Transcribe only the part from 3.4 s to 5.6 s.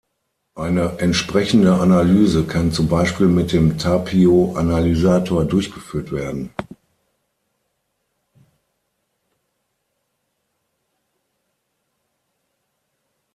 dem Tapio Analysator